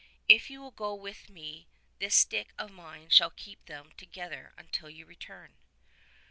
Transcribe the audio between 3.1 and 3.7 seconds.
shall keep